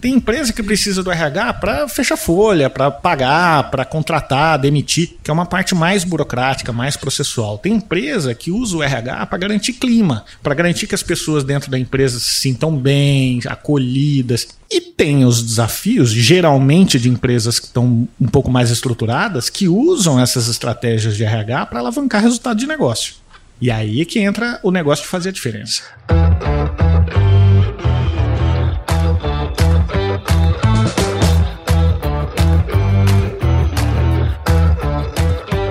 [0.00, 5.30] Tem empresa que precisa do RH para fechar folha, para pagar, para contratar, demitir, que
[5.30, 7.58] é uma parte mais burocrática, mais processual.
[7.58, 11.70] Tem empresa que usa o RH para garantir clima, para garantir que as pessoas dentro
[11.70, 14.48] da empresa se sintam bem, acolhidas.
[14.70, 20.18] E tem os desafios, geralmente de empresas que estão um pouco mais estruturadas, que usam
[20.18, 23.14] essas estratégias de RH para alavancar resultado de negócio.
[23.60, 25.82] E aí é que entra o negócio de fazer a diferença.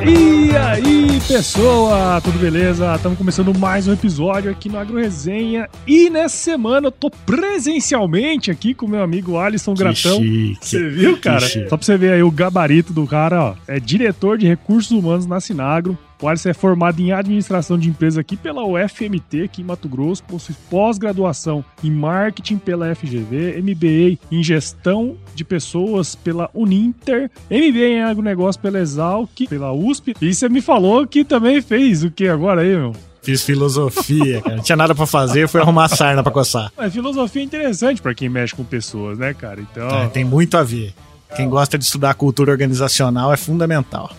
[0.05, 2.95] E aí, pessoa, tudo beleza?
[2.95, 5.67] Estamos começando mais um episódio aqui no Agro Resenha.
[5.85, 10.21] E nessa semana eu tô presencialmente aqui com meu amigo Alisson Que Gratão.
[10.21, 10.57] chique.
[10.61, 11.41] Você viu, cara?
[11.41, 13.55] Só pra você ver aí o gabarito do cara, ó.
[13.67, 15.97] É diretor de recursos humanos na Sinagro.
[16.21, 20.21] O Alisson é formado em administração de empresa aqui pela UFMT, aqui em Mato Grosso,
[20.23, 28.03] possui pós-graduação em marketing pela FGV, MBA em gestão de pessoas pela Uninter, MBA em
[28.03, 30.13] agronegócio pela Exalc, pela USP.
[30.21, 32.93] E você me falou que também fez o que agora aí, meu?
[33.21, 34.55] Fiz filosofia, cara.
[34.57, 36.69] Não tinha nada pra fazer, fui arrumar sarna pra coçar.
[36.77, 39.61] A filosofia é interessante pra quem mexe com pessoas, né, cara?
[39.61, 40.93] Então, É, tem muito a ver.
[41.35, 44.11] Quem gosta de estudar cultura organizacional é fundamental.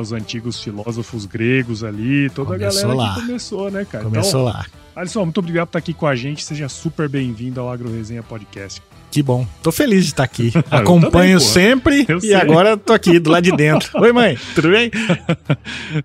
[0.00, 3.14] Os antigos filósofos gregos ali, toda Começou a galera lá.
[3.14, 4.04] que começou, né, cara?
[4.04, 4.66] Começou então, lá.
[4.96, 6.44] Alisson, muito obrigado por estar aqui com a gente.
[6.44, 8.82] Seja super bem-vindo ao Agro Resenha Podcast.
[9.10, 9.46] Que bom.
[9.62, 10.52] Tô feliz de estar aqui.
[10.54, 12.34] Eu Acompanho também, sempre Eu e sei.
[12.34, 13.90] agora tô aqui do lado de dentro.
[14.00, 14.38] Oi, mãe.
[14.54, 14.90] Tudo bem?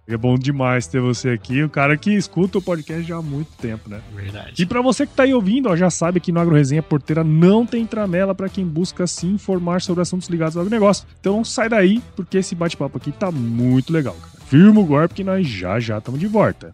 [0.07, 3.49] É bom demais ter você aqui, um cara que escuta o podcast já há muito
[3.61, 3.99] tempo, né?
[4.15, 4.61] Verdade.
[4.61, 7.23] E pra você que tá aí ouvindo, ó, já sabe que no Agro Resenha Porteira
[7.23, 11.05] não tem tramela pra quem busca se informar sobre assuntos ligados ao agronegócio.
[11.19, 14.43] Então não sai daí, porque esse bate-papo aqui tá muito legal, cara.
[14.47, 16.73] Firma o golpe que nós já já estamos de volta.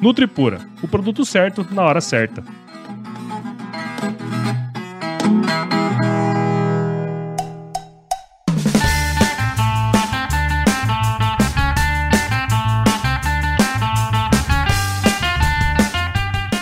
[0.00, 2.42] Nutripura, o produto certo na hora certa.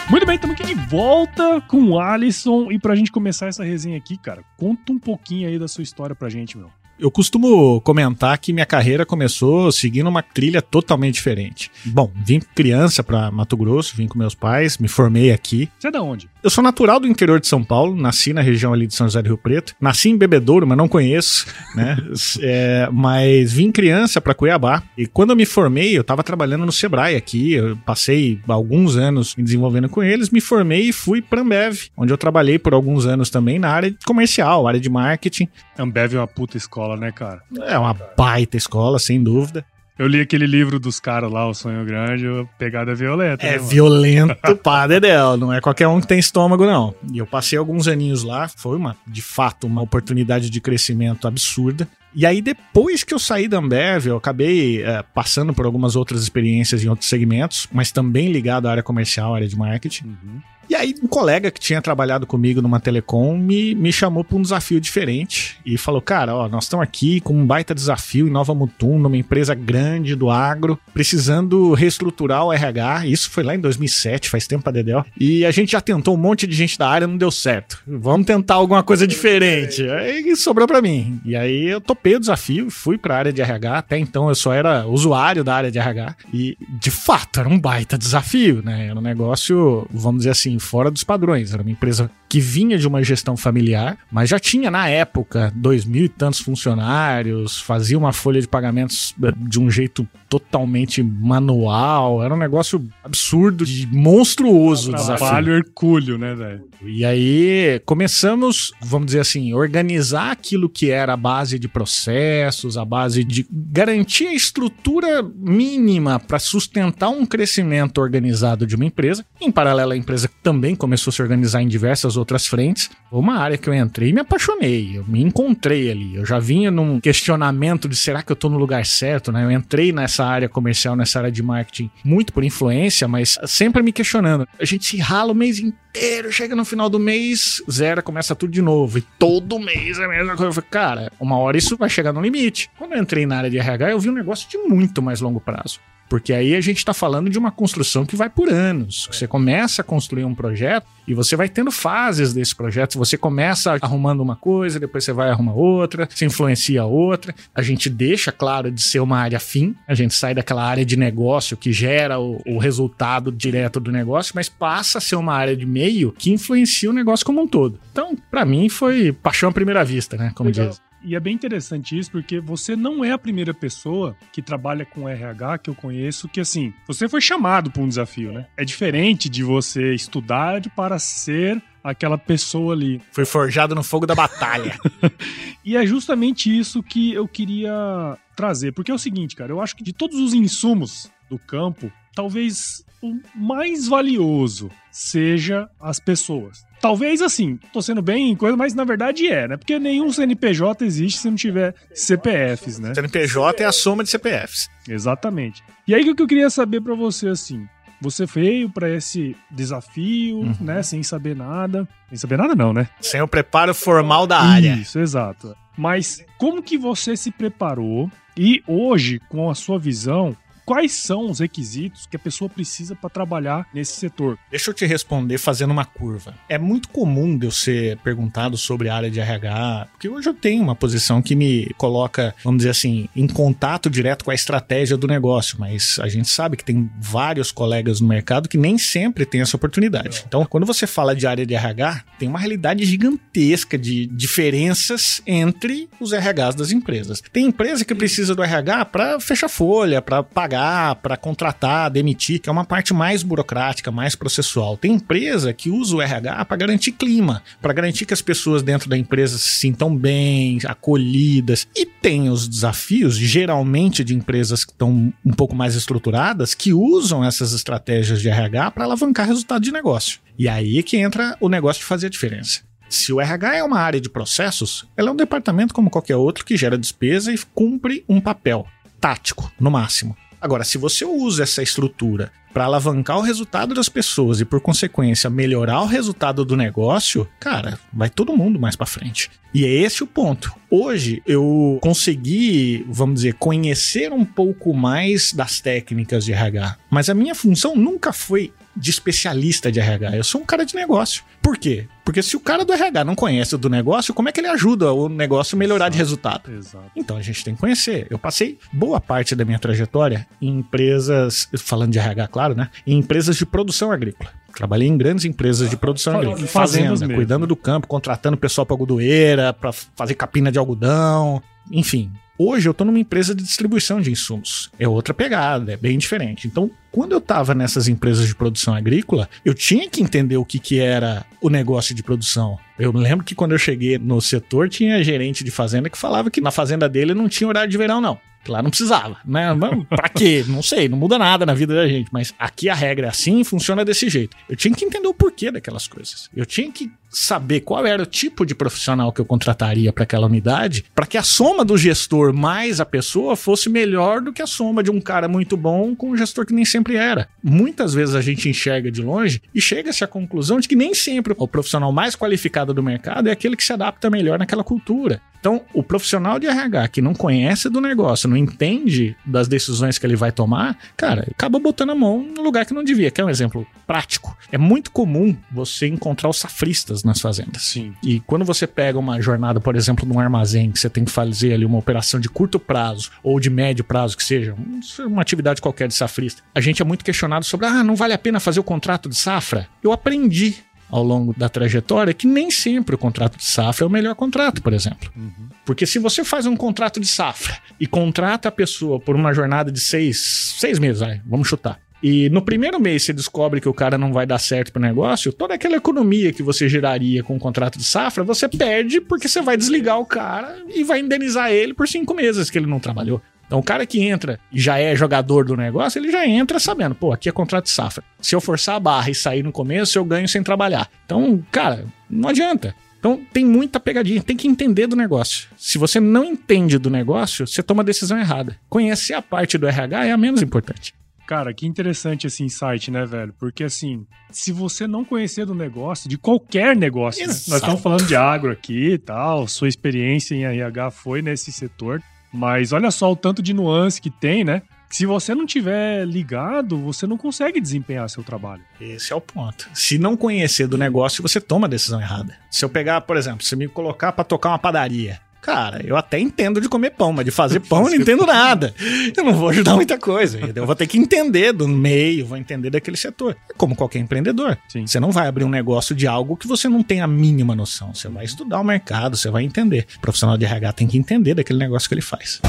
[0.08, 2.72] Muito bem, estamos aqui de volta com o Alisson.
[2.72, 6.16] E pra gente começar essa resenha aqui, cara, conta um pouquinho aí da sua história
[6.16, 6.70] pra gente, meu.
[6.98, 11.70] Eu costumo comentar que minha carreira começou seguindo uma trilha totalmente diferente.
[11.84, 15.68] Bom, vim criança para Mato Grosso, vim com meus pais, me formei aqui.
[15.78, 16.28] Você é da onde?
[16.46, 19.20] Eu sou natural do interior de São Paulo, nasci na região ali de São José
[19.20, 19.74] do Rio Preto.
[19.80, 21.96] Nasci em Bebedouro, mas não conheço, né?
[22.40, 24.82] É, mas vim criança para Cuiabá.
[24.96, 27.54] E quando eu me formei, eu estava trabalhando no Sebrae aqui.
[27.54, 32.12] Eu passei alguns anos me desenvolvendo com eles, me formei e fui para Ambev, onde
[32.12, 35.48] eu trabalhei por alguns anos também na área comercial, área de marketing.
[35.78, 37.42] Ambev é uma puta escola, né, cara?
[37.62, 39.64] É uma baita escola, sem dúvida.
[39.98, 43.46] Eu li aquele livro dos caras lá, O Sonho Grande, a pegada violenta.
[43.46, 45.38] É né, violento pá, Dedéu.
[45.38, 46.94] Não é qualquer um que tem estômago, não.
[47.10, 48.46] E eu passei alguns aninhos lá.
[48.46, 51.88] Foi uma, de fato, uma oportunidade de crescimento absurda.
[52.14, 56.22] E aí, depois que eu saí da Ambev, eu acabei eh, passando por algumas outras
[56.22, 60.06] experiências em outros segmentos, mas também ligado à área comercial, à área de marketing.
[60.06, 60.40] Uhum.
[60.68, 64.42] E aí, um colega que tinha trabalhado comigo numa telecom me, me chamou para um
[64.42, 68.54] desafio diferente e falou: Cara, ó, nós estamos aqui com um baita desafio em Nova
[68.54, 73.06] Mutum, numa empresa grande do agro, precisando reestruturar o RH.
[73.06, 75.04] Isso foi lá em 2007, faz tempo pra Dedéu.
[75.18, 77.82] E a gente já tentou um monte de gente da área, não deu certo.
[77.86, 79.88] Vamos tentar alguma coisa diferente.
[79.88, 81.20] Aí sobrou para mim.
[81.24, 83.78] E aí eu topei o desafio, fui para a área de RH.
[83.78, 86.16] Até então eu só era usuário da área de RH.
[86.32, 88.88] E de fato era um baita desafio, né?
[88.88, 91.52] Era um negócio, vamos dizer assim, fora dos padrões.
[91.52, 95.84] Era uma empresa que vinha de uma gestão familiar, mas já tinha na época dois
[95.84, 102.22] mil e tantos funcionários, fazia uma folha de pagamentos eh, de um jeito totalmente manual,
[102.22, 105.26] era um negócio absurdo, de monstruoso Trabalho desafio.
[105.26, 106.64] Trabalho hercúleo, né, velho?
[106.82, 112.84] E aí começamos, vamos dizer assim, organizar aquilo que era a base de processos, a
[112.84, 119.24] base de garantir a estrutura mínima para sustentar um crescimento organizado de uma empresa.
[119.40, 122.90] Em paralelo, a empresa também começou a se organizar em diversas outras frentes.
[123.10, 126.16] Uma área que eu entrei e me apaixonei, eu me encontrei ali.
[126.16, 129.44] Eu já vinha num questionamento de será que eu estou no lugar certo, né?
[129.44, 133.92] Eu entrei nessa área comercial, nessa área de marketing, muito por influência, mas sempre me
[133.92, 134.46] questionando.
[134.58, 138.50] A gente se rala o mês inteiro, chega no final do mês, zero, começa tudo
[138.50, 138.98] de novo.
[138.98, 140.50] E todo mês é a mesma coisa.
[140.50, 142.68] Eu falei, cara, uma hora isso vai chegar no limite.
[142.76, 145.40] Quando eu entrei na área de RH, eu vi um negócio de muito mais longo
[145.40, 145.80] prazo.
[146.08, 149.08] Porque aí a gente está falando de uma construção que vai por anos.
[149.10, 152.98] Você começa a construir um projeto e você vai tendo fases desse projeto.
[152.98, 157.34] Você começa arrumando uma coisa, depois você vai arrumar outra, se influencia outra.
[157.54, 159.74] A gente deixa, claro, de ser uma área fim.
[159.86, 164.32] A gente sai daquela área de negócio que gera o, o resultado direto do negócio,
[164.34, 167.80] mas passa a ser uma área de meio que influencia o negócio como um todo.
[167.92, 170.32] Então, para mim, foi paixão à primeira vista, né?
[170.34, 170.68] Como Legal.
[170.68, 170.85] diz.
[171.06, 175.08] E é bem interessante isso, porque você não é a primeira pessoa que trabalha com
[175.08, 178.48] RH que eu conheço que, assim, você foi chamado para um desafio, né?
[178.56, 183.00] É diferente de você estudar para ser aquela pessoa ali.
[183.12, 184.76] Foi forjado no fogo da batalha.
[185.64, 189.76] e é justamente isso que eu queria trazer, porque é o seguinte, cara, eu acho
[189.76, 196.66] que de todos os insumos do campo, talvez o mais valioso seja as pessoas.
[196.86, 199.56] Talvez assim, tô sendo bem coisa, mas na verdade é, né?
[199.56, 202.94] Porque nenhum CNPJ existe se não tiver CPFs, né?
[202.94, 204.68] CNPJ é a soma de CPFs.
[204.88, 205.64] Exatamente.
[205.84, 207.66] E aí o que eu queria saber para você assim,
[208.00, 210.54] você veio para esse desafio, uhum.
[210.60, 212.88] né, sem saber nada, sem saber nada não, né?
[213.00, 214.76] Sem o preparo formal da área.
[214.76, 215.56] Isso, exato.
[215.76, 221.38] Mas como que você se preparou e hoje, com a sua visão, quais são os
[221.38, 224.36] requisitos que a pessoa precisa para trabalhar nesse setor?
[224.50, 226.34] Deixa eu te responder fazendo uma curva.
[226.48, 230.34] É muito comum de eu ser perguntado sobre a área de RH, porque hoje eu
[230.34, 234.96] tenho uma posição que me coloca, vamos dizer assim, em contato direto com a estratégia
[234.96, 239.24] do negócio, mas a gente sabe que tem vários colegas no mercado que nem sempre
[239.24, 240.24] têm essa oportunidade.
[240.26, 245.88] Então, quando você fala de área de RH, tem uma realidade gigantesca de diferenças entre
[246.00, 247.22] os RHs das empresas.
[247.32, 250.55] Tem empresa que precisa do RH para fechar folha, para pagar
[251.02, 254.76] para contratar, demitir, que é uma parte mais burocrática, mais processual.
[254.76, 258.88] Tem empresa que usa o RH para garantir clima, para garantir que as pessoas dentro
[258.88, 261.66] da empresa se sintam bem, acolhidas.
[261.76, 267.24] E tem os desafios, geralmente de empresas que estão um pouco mais estruturadas, que usam
[267.24, 270.20] essas estratégias de RH para alavancar resultado de negócio.
[270.38, 272.60] E aí é que entra o negócio de fazer a diferença.
[272.88, 276.44] Se o RH é uma área de processos, ela é um departamento como qualquer outro
[276.44, 278.66] que gera despesa e cumpre um papel
[279.00, 280.16] tático, no máximo.
[280.40, 285.28] Agora, se você usa essa estrutura para alavancar o resultado das pessoas e, por consequência,
[285.28, 289.30] melhorar o resultado do negócio, cara, vai todo mundo mais para frente.
[289.52, 290.54] E é esse o ponto.
[290.70, 297.14] Hoje eu consegui, vamos dizer, conhecer um pouco mais das técnicas de RH, mas a
[297.14, 300.16] minha função nunca foi de especialista de RH.
[300.16, 301.24] Eu sou um cara de negócio.
[301.40, 301.86] Por quê?
[302.04, 304.92] Porque se o cara do RH não conhece do negócio, como é que ele ajuda
[304.92, 306.52] o negócio a melhorar exato, de resultado?
[306.52, 306.90] Exato.
[306.94, 308.06] Então a gente tem que conhecer.
[308.10, 312.70] Eu passei boa parte da minha trajetória em empresas, falando de RH, claro, né?
[312.86, 314.30] Em empresas de produção agrícola.
[314.54, 317.14] Trabalhei em grandes empresas de produção agrícola, fazenda, mesmo.
[317.14, 322.72] cuidando do campo, contratando pessoal para algodoeira, para fazer capina de algodão, enfim, Hoje eu
[322.72, 324.70] estou numa empresa de distribuição de insumos.
[324.78, 326.46] É outra pegada, é bem diferente.
[326.46, 330.58] Então, quando eu estava nessas empresas de produção agrícola, eu tinha que entender o que,
[330.58, 332.58] que era o negócio de produção.
[332.78, 336.40] Eu lembro que quando eu cheguei no setor, tinha gerente de fazenda que falava que
[336.42, 338.18] na fazenda dele não tinha horário de verão, não.
[338.48, 339.48] Lá não precisava, né?
[339.88, 340.44] Pra quê?
[340.46, 343.44] Não sei, não muda nada na vida da gente, mas aqui a regra é assim
[343.44, 344.36] funciona desse jeito.
[344.48, 346.28] Eu tinha que entender o porquê daquelas coisas.
[346.34, 350.26] Eu tinha que saber qual era o tipo de profissional que eu contrataria para aquela
[350.26, 354.46] unidade, para que a soma do gestor mais a pessoa fosse melhor do que a
[354.46, 357.28] soma de um cara muito bom com um gestor que nem sempre era.
[357.42, 361.34] Muitas vezes a gente enxerga de longe e chega-se à conclusão de que nem sempre
[361.36, 365.20] o profissional mais qualificado do mercado é aquele que se adapta melhor naquela cultura.
[365.46, 370.04] Então, o profissional de RH que não conhece do negócio, não entende das decisões que
[370.04, 373.12] ele vai tomar, cara, acaba botando a mão no lugar que não devia.
[373.12, 374.36] Que é um exemplo prático.
[374.50, 377.62] É muito comum você encontrar os safristas nas fazendas.
[377.62, 377.94] Sim.
[378.02, 381.52] E quando você pega uma jornada, por exemplo, num armazém, que você tem que fazer
[381.52, 384.56] ali uma operação de curto prazo ou de médio prazo, que seja,
[384.98, 388.18] uma atividade qualquer de safrista, a gente é muito questionado sobre, ah, não vale a
[388.18, 389.68] pena fazer o contrato de safra?
[389.80, 390.56] Eu aprendi
[390.90, 394.62] ao longo da trajetória que nem sempre o contrato de safra é o melhor contrato,
[394.62, 395.10] por exemplo.
[395.16, 395.48] Uhum.
[395.64, 399.72] Porque se você faz um contrato de safra e contrata a pessoa por uma jornada
[399.72, 401.80] de seis, seis meses, vai, vamos chutar.
[402.02, 405.32] E no primeiro mês você descobre que o cara não vai dar certo pro negócio,
[405.32, 409.40] toda aquela economia que você geraria com o contrato de safra, você perde porque você
[409.40, 413.20] vai desligar o cara e vai indenizar ele por cinco meses que ele não trabalhou.
[413.46, 416.94] Então, o cara que entra e já é jogador do negócio, ele já entra sabendo,
[416.94, 418.02] pô, aqui é contrato de safra.
[418.20, 420.88] Se eu forçar a barra e sair no começo, eu ganho sem trabalhar.
[421.04, 422.74] Então, cara, não adianta.
[422.98, 425.48] Então, tem muita pegadinha, tem que entender do negócio.
[425.56, 428.56] Se você não entende do negócio, você toma a decisão errada.
[428.68, 430.92] Conhecer a parte do RH é a menos importante.
[431.26, 433.34] Cara, que interessante esse insight, né, velho?
[433.38, 437.26] Porque assim, se você não conhecer do negócio, de qualquer negócio, né?
[437.26, 442.00] nós estamos falando de agro aqui e tal, sua experiência em RH foi nesse setor,
[442.36, 444.62] mas olha só o tanto de nuance que tem, né?
[444.88, 448.62] Se você não tiver ligado, você não consegue desempenhar seu trabalho.
[448.80, 449.68] Esse é o ponto.
[449.74, 452.36] Se não conhecer do negócio, você toma a decisão errada.
[452.50, 456.18] Se eu pegar, por exemplo, se me colocar para tocar uma padaria, Cara, eu até
[456.18, 458.74] entendo de comer pão, mas de fazer pão eu não entendo nada.
[459.16, 460.38] Eu não vou ajudar muita coisa.
[460.54, 463.36] Eu vou ter que entender do meio, vou entender daquele setor.
[463.48, 464.58] É como qualquer empreendedor.
[464.68, 464.86] Sim.
[464.86, 467.94] Você não vai abrir um negócio de algo que você não tem a mínima noção.
[467.94, 469.86] Você vai estudar o mercado, você vai entender.
[469.96, 472.40] O profissional de RH tem que entender daquele negócio que ele faz.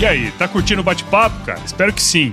[0.00, 1.60] E aí, tá curtindo o bate-papo, cara?
[1.64, 2.32] Espero que sim.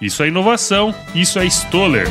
[0.00, 2.06] Isso é inovação, isso é Stoller.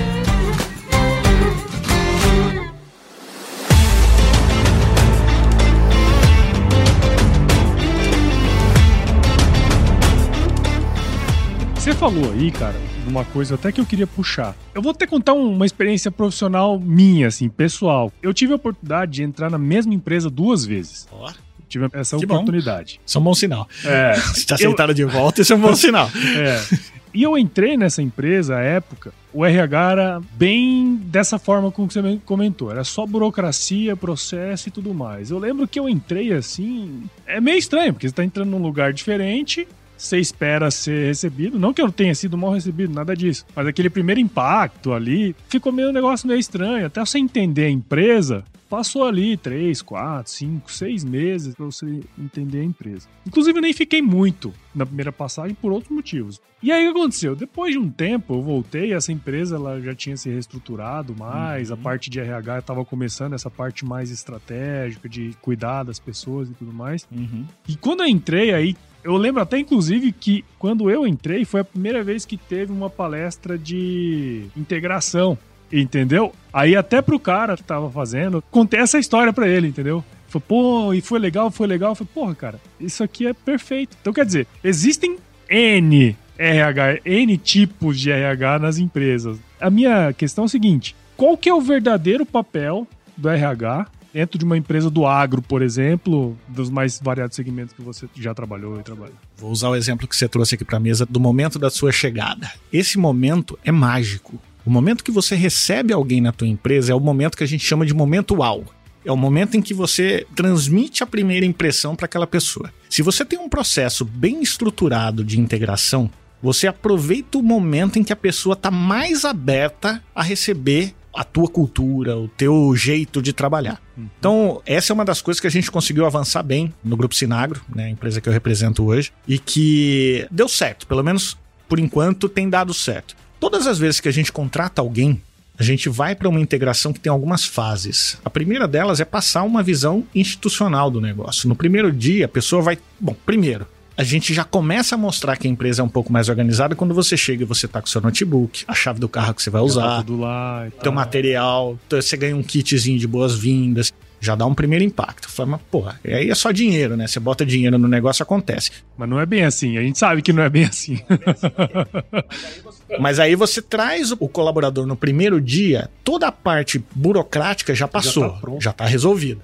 [11.76, 12.74] Você falou aí, cara,
[13.06, 14.56] uma coisa até que eu queria puxar.
[14.74, 18.12] Eu vou até contar uma experiência profissional minha, assim, pessoal.
[18.24, 21.08] Eu tive a oportunidade de entrar na mesma empresa duas vezes.
[21.12, 21.30] Oh.
[21.70, 22.96] Tive essa que oportunidade.
[22.96, 23.02] Bom.
[23.06, 23.70] Isso é um bom sinal.
[23.84, 24.16] É.
[24.16, 24.96] Se te aceitaram eu...
[24.96, 26.10] de volta, isso é um bom sinal.
[26.36, 26.64] É.
[27.16, 32.20] E eu entrei nessa empresa à época, o RH era bem dessa forma como você
[32.26, 32.70] comentou.
[32.70, 35.32] Era só burocracia, processo e tudo mais.
[35.32, 37.04] Eu lembro que eu entrei assim.
[37.26, 39.66] É meio estranho, porque você está entrando num lugar diferente
[39.98, 41.58] você espera ser recebido.
[41.58, 43.46] Não que eu tenha sido mal recebido, nada disso.
[43.56, 46.86] Mas aquele primeiro impacto ali ficou meio um negócio meio estranho.
[46.86, 52.60] Até você entender a empresa, passou ali três, quatro, cinco, seis meses para você entender
[52.60, 53.08] a empresa.
[53.26, 56.42] Inclusive, eu nem fiquei muito na primeira passagem por outros motivos.
[56.62, 57.36] E aí o que aconteceu?
[57.36, 61.76] Depois de um tempo, eu voltei, essa empresa ela já tinha se reestruturado mais, uhum.
[61.76, 66.54] a parte de RH estava começando essa parte mais estratégica, de cuidar das pessoas e
[66.54, 67.08] tudo mais.
[67.12, 67.46] Uhum.
[67.68, 71.64] E quando eu entrei aí, eu lembro até, inclusive, que quando eu entrei, foi a
[71.64, 75.38] primeira vez que teve uma palestra de integração,
[75.82, 76.34] entendeu?
[76.54, 80.04] Aí até pro cara que tava fazendo, contei essa história para ele, entendeu?
[80.28, 81.96] Falei, pô, e foi legal, foi legal.
[81.96, 83.98] Falei, porra, cara, isso aqui é perfeito.
[84.02, 85.18] Então, quer dizer, existem
[85.50, 89.38] N RH, N tipos de RH nas empresas.
[89.60, 94.40] A minha questão é a seguinte: qual que é o verdadeiro papel do RH dentro
[94.40, 98.80] de uma empresa do agro, por exemplo, dos mais variados segmentos que você já trabalhou
[98.80, 99.12] e trabalha.
[99.36, 101.92] Vou usar o exemplo que você trouxe aqui para a mesa do momento da sua
[101.92, 102.50] chegada.
[102.72, 104.40] Esse momento é mágico.
[104.66, 107.64] O momento que você recebe alguém na tua empresa é o momento que a gente
[107.64, 108.64] chama de momento uau.
[109.06, 112.74] É o momento em que você transmite a primeira impressão para aquela pessoa.
[112.90, 116.10] Se você tem um processo bem estruturado de integração,
[116.42, 121.48] você aproveita o momento em que a pessoa está mais aberta a receber a tua
[121.48, 123.80] cultura, o teu jeito de trabalhar.
[123.96, 124.08] Uhum.
[124.20, 127.62] Então, essa é uma das coisas que a gente conseguiu avançar bem no Grupo Sinagro,
[127.74, 131.38] né, a empresa que eu represento hoje, e que deu certo, pelo menos
[131.70, 133.16] por enquanto tem dado certo.
[133.46, 135.22] Todas as vezes que a gente contrata alguém,
[135.56, 138.18] a gente vai para uma integração que tem algumas fases.
[138.26, 141.48] A primeira delas é passar uma visão institucional do negócio.
[141.48, 142.80] No primeiro dia, a pessoa vai.
[143.00, 146.28] Bom, primeiro, a gente já começa a mostrar que a empresa é um pouco mais
[146.28, 149.44] organizada quando você chega e você tá com seu notebook, a chave do carro que
[149.44, 153.94] você vai usar, tudo lá teu material, você ganha um kitzinho de boas-vindas.
[154.20, 155.30] Já dá um primeiro impacto.
[155.30, 157.08] Fala, mas, porra, aí é só dinheiro, né?
[157.08, 158.72] Você bota dinheiro no negócio, acontece.
[158.98, 159.78] Mas não é bem assim.
[159.78, 161.00] A gente sabe que não é bem assim.
[163.00, 168.30] Mas aí você traz o colaborador no primeiro dia, toda a parte burocrática já passou,
[168.30, 168.62] tá pronto.
[168.62, 169.42] já está resolvida.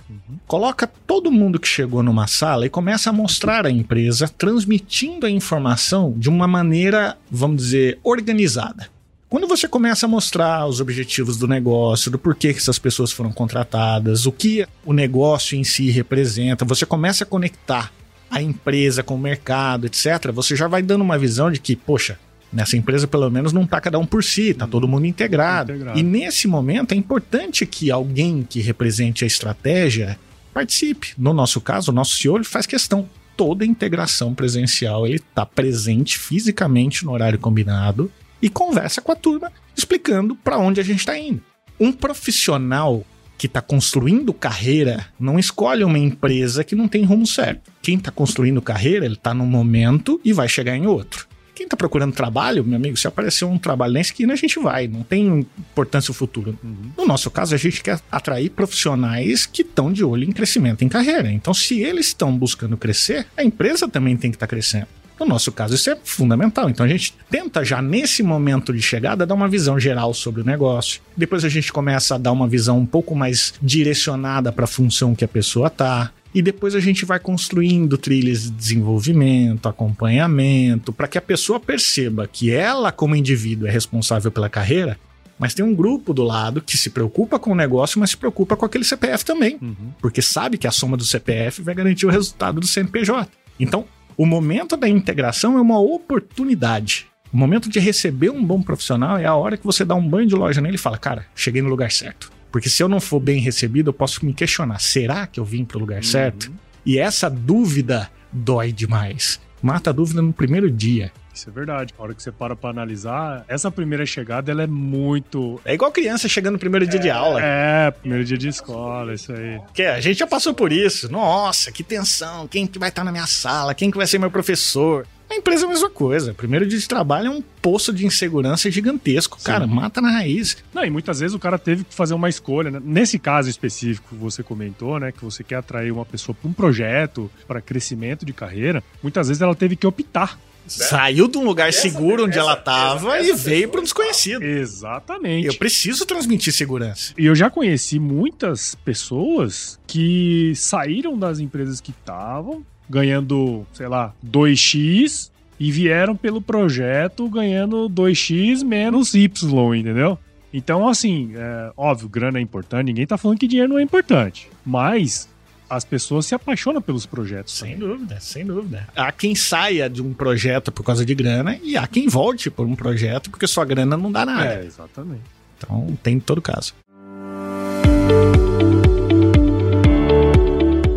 [0.47, 5.29] Coloca todo mundo que chegou numa sala e começa a mostrar a empresa, transmitindo a
[5.29, 8.89] informação de uma maneira, vamos dizer, organizada.
[9.31, 13.31] Quando você começa a mostrar os objetivos do negócio, do porquê que essas pessoas foram
[13.31, 17.93] contratadas, o que o negócio em si representa, você começa a conectar
[18.29, 22.19] a empresa com o mercado, etc., você já vai dando uma visão de que, poxa,
[22.51, 25.71] nessa empresa pelo menos não tá cada um por si, tá todo mundo integrado.
[25.71, 25.97] Integrado.
[25.97, 30.19] E nesse momento é importante que alguém que represente a estratégia
[30.53, 31.13] participe.
[31.17, 33.07] No nosso caso, o nosso CEO ele faz questão.
[33.37, 38.11] Toda a integração presencial, ele tá presente fisicamente no horário combinado
[38.41, 41.41] e conversa com a turma explicando para onde a gente está indo.
[41.79, 43.05] Um profissional
[43.37, 47.71] que está construindo carreira não escolhe uma empresa que não tem rumo certo.
[47.81, 51.27] Quem está construindo carreira, ele está num momento e vai chegar em outro.
[51.55, 54.87] Quem está procurando trabalho, meu amigo, se aparecer um trabalho na esquina, a gente vai.
[54.87, 56.57] Não tem importância o futuro.
[56.97, 60.89] No nosso caso, a gente quer atrair profissionais que estão de olho em crescimento em
[60.89, 61.31] carreira.
[61.31, 64.87] Então, se eles estão buscando crescer, a empresa também tem que estar crescendo.
[65.21, 66.67] No nosso caso, isso é fundamental.
[66.67, 70.43] Então a gente tenta já nesse momento de chegada dar uma visão geral sobre o
[70.43, 70.99] negócio.
[71.15, 75.13] Depois a gente começa a dar uma visão um pouco mais direcionada para a função
[75.13, 76.11] que a pessoa tá.
[76.33, 82.27] E depois a gente vai construindo trilhas de desenvolvimento, acompanhamento, para que a pessoa perceba
[82.27, 84.97] que ela, como indivíduo, é responsável pela carreira,
[85.37, 88.55] mas tem um grupo do lado que se preocupa com o negócio, mas se preocupa
[88.55, 89.91] com aquele CPF também Uhum.
[90.01, 93.29] porque sabe que a soma do CPF vai garantir o resultado do CNPJ.
[93.59, 93.85] Então,
[94.21, 97.07] o momento da integração é uma oportunidade.
[97.33, 100.27] O momento de receber um bom profissional é a hora que você dá um banho
[100.27, 102.31] de loja nele e fala: Cara, cheguei no lugar certo.
[102.51, 105.65] Porque se eu não for bem recebido, eu posso me questionar: será que eu vim
[105.65, 106.51] para o lugar certo?
[106.85, 109.41] E essa dúvida dói demais.
[109.59, 111.11] Mata a dúvida no primeiro dia.
[111.33, 111.93] Isso é verdade.
[111.97, 115.59] A hora que você para pra analisar, essa primeira chegada, ela é muito...
[115.65, 117.39] É igual criança chegando no primeiro dia de aula.
[117.41, 119.59] É, primeiro dia de escola, isso aí.
[119.73, 121.11] Que a gente já passou por isso.
[121.11, 122.47] Nossa, que tensão.
[122.47, 123.73] Quem que vai estar na minha sala?
[123.73, 125.07] Quem que vai ser meu professor?
[125.31, 126.33] A empresa é a mesma coisa.
[126.33, 129.41] Primeiro dia de trabalho é um poço de insegurança gigantesco.
[129.41, 130.57] Cara, mata na raiz.
[130.73, 132.69] Não, e muitas vezes o cara teve que fazer uma escolha.
[132.69, 132.81] Né?
[132.83, 135.09] Nesse caso específico que você comentou, né?
[135.13, 139.41] Que você quer atrair uma pessoa para um projeto, para crescimento de carreira, muitas vezes
[139.41, 140.37] ela teve que optar.
[140.71, 144.43] Saiu de um lugar seguro onde ela tava e veio para um desconhecido.
[144.43, 145.47] Exatamente.
[145.47, 147.13] Eu preciso transmitir segurança.
[147.17, 154.13] E eu já conheci muitas pessoas que saíram das empresas que estavam ganhando, sei lá,
[154.25, 155.29] 2x
[155.59, 160.17] e vieram pelo projeto ganhando 2x menos y, entendeu?
[160.53, 164.49] Então, assim, é, óbvio, grana é importante, ninguém tá falando que dinheiro não é importante.
[164.65, 165.29] Mas
[165.71, 167.57] as pessoas se apaixonam pelos projetos.
[167.57, 167.87] Sem também.
[167.87, 168.87] dúvida, sem dúvida.
[168.93, 172.65] Há quem saia de um projeto por causa de grana e há quem volte por
[172.65, 174.53] um projeto porque sua grana não dá nada.
[174.53, 175.21] É, exatamente.
[175.57, 176.73] Então tem todo caso.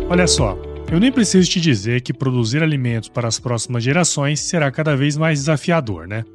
[0.09, 0.57] Olha só,
[0.91, 5.15] eu nem preciso te dizer que produzir alimentos para as próximas gerações será cada vez
[5.15, 6.25] mais desafiador, né?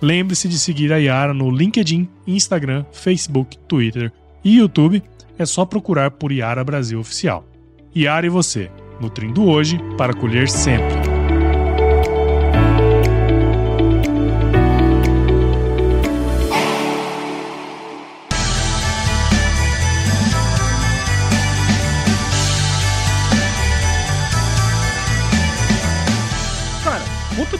[0.00, 4.12] Lembre-se de seguir a Yara no LinkedIn, Instagram, Facebook, Twitter
[4.44, 5.02] e YouTube.
[5.38, 7.44] É só procurar por Yara Brasil Oficial.
[7.96, 11.11] Yara e você, nutrindo hoje para colher sempre.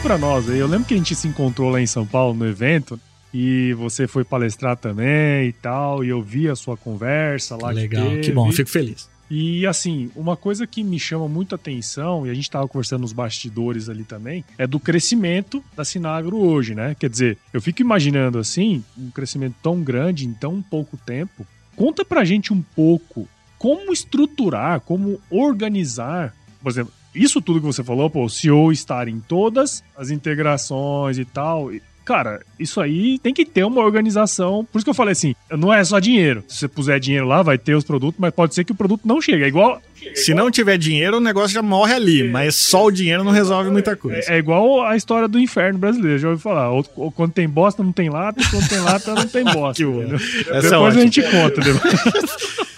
[0.03, 0.59] Pra nós aí.
[0.59, 2.99] Eu lembro que a gente se encontrou lá em São Paulo no evento.
[3.33, 7.71] e você foi palestrar também e tal, e eu vi a sua conversa lá.
[7.71, 9.09] Legal, que, que bom, fico feliz.
[9.31, 13.13] E assim, uma coisa que me chama muita atenção, e a gente estava conversando nos
[13.13, 16.95] bastidores ali também, é do crescimento da Sinagro hoje, né?
[16.99, 21.47] Quer dizer, eu fico imaginando assim, um crescimento tão grande em tão pouco tempo.
[21.75, 27.83] Conta pra gente um pouco como estruturar, como organizar, por exemplo, isso tudo que você
[27.83, 31.69] falou, pô, o CEO estar em todas as integrações e tal.
[32.05, 34.67] Cara, isso aí tem que ter uma organização.
[34.69, 36.43] Por isso que eu falei assim: não é só dinheiro.
[36.49, 39.01] Se você puser dinheiro lá, vai ter os produtos, mas pode ser que o produto
[39.05, 39.43] não chegue.
[39.43, 39.81] É igual.
[40.13, 43.69] Se não tiver dinheiro, o negócio já morre ali, mas só o dinheiro não resolve
[43.69, 44.29] muita coisa.
[44.29, 46.71] É, é igual a história do inferno brasileiro, já ouvi falar.
[46.71, 49.81] Ou, ou, quando tem bosta, não tem lata, quando tem lata, não tem bosta.
[50.51, 51.61] Essa é Depois a gente conta.